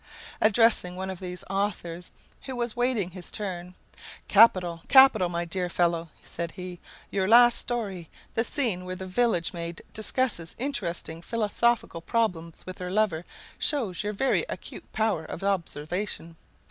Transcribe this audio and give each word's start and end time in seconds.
Addressing 0.41 0.95
one 0.95 1.11
of 1.11 1.19
these 1.19 1.43
authors 1.47 2.09
who 2.47 2.55
was 2.55 2.75
waiting 2.75 3.11
his 3.11 3.31
turn, 3.31 3.75
"Capital! 4.27 4.81
Capital! 4.87 5.29
my 5.29 5.45
dear 5.45 5.69
fellow," 5.69 6.09
said 6.23 6.53
he, 6.53 6.79
"your 7.11 7.27
last 7.27 7.59
story. 7.59 8.09
The 8.33 8.43
scene 8.43 8.83
where 8.83 8.95
the 8.95 9.05
village 9.05 9.53
maid 9.53 9.83
discusses 9.93 10.55
interesting 10.57 11.21
philosophical 11.21 12.01
problems 12.01 12.65
with 12.65 12.79
her 12.79 12.89
lover 12.89 13.25
shows 13.59 14.01
your 14.01 14.11
very 14.13 14.43
acute 14.49 14.91
power 14.91 15.23
of 15.23 15.43
observation. 15.43 16.35